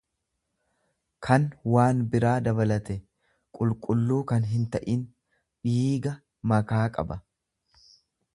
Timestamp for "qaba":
6.99-7.21